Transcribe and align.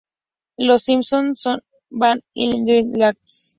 Los 0.57 0.85
Simpson 0.85 1.35
van 1.91 2.17
a 2.17 2.21
Diz-Nee-Land. 2.33 3.19